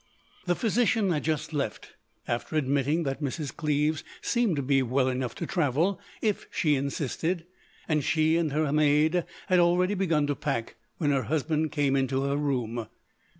[0.47, 1.89] The physician had just left,
[2.27, 3.55] after admitting that Mrs.
[3.55, 7.45] Cleves seemed to be well enough to travel if she insisted;
[7.87, 12.23] and she and her maid had already begun to pack when her husband came into
[12.23, 12.87] her room.